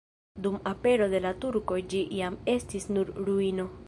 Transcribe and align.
Dum 0.45 0.55
apero 0.69 1.09
de 1.11 1.19
la 1.25 1.33
turkoj 1.43 1.77
ĝi 1.93 2.01
jam 2.21 2.39
estis 2.55 2.89
nur 2.97 3.13
ruino. 3.29 3.67